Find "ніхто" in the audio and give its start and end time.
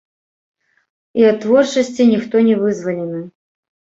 2.13-2.35